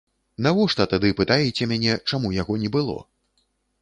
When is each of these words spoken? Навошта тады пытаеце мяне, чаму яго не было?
Навошта 0.45 0.87
тады 0.93 1.11
пытаеце 1.19 1.67
мяне, 1.73 1.93
чаму 2.09 2.33
яго 2.41 2.59
не 2.63 2.69
было? 2.77 2.97